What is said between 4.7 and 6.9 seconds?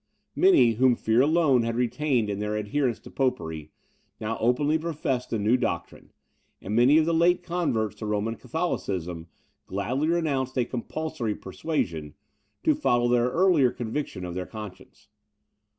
professed the new doctrine; and